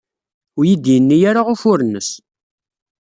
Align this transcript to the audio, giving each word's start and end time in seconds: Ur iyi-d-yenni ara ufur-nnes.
Ur 0.57 0.63
iyi-d-yenni 0.65 1.17
ara 1.29 1.41
ufur-nnes. 1.53 2.09